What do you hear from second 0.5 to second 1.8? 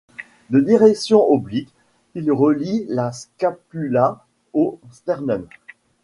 direction oblique,